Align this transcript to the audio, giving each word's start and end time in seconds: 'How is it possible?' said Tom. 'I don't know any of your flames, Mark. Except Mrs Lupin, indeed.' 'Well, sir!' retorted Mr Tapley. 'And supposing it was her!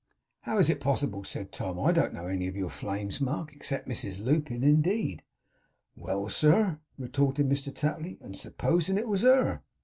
'How 0.39 0.57
is 0.57 0.71
it 0.71 0.81
possible?' 0.81 1.23
said 1.23 1.51
Tom. 1.51 1.79
'I 1.79 1.91
don't 1.91 2.13
know 2.15 2.25
any 2.25 2.47
of 2.47 2.55
your 2.55 2.71
flames, 2.71 3.21
Mark. 3.21 3.53
Except 3.53 3.87
Mrs 3.87 4.19
Lupin, 4.23 4.63
indeed.' 4.63 5.21
'Well, 5.95 6.27
sir!' 6.27 6.79
retorted 6.97 7.47
Mr 7.47 7.71
Tapley. 7.71 8.17
'And 8.19 8.35
supposing 8.35 8.97
it 8.97 9.07
was 9.07 9.21
her! 9.21 9.61